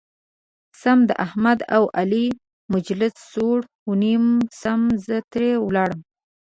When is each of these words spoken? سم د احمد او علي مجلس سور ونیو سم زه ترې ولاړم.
سم 0.81 0.99
د 1.09 1.11
احمد 1.25 1.59
او 1.75 1.83
علي 1.99 2.25
مجلس 2.73 3.13
سور 3.31 3.57
ونیو 3.89 4.23
سم 4.61 4.81
زه 5.05 5.17
ترې 5.31 5.51
ولاړم. 5.65 5.99